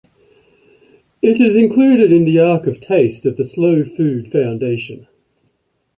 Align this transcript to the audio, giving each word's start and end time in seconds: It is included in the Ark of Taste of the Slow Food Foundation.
It 1.21 1.39
is 1.39 1.55
included 1.55 2.11
in 2.11 2.25
the 2.25 2.39
Ark 2.39 2.65
of 2.65 2.81
Taste 2.81 3.23
of 3.27 3.37
the 3.37 3.43
Slow 3.43 3.83
Food 3.83 4.31
Foundation. 4.31 5.07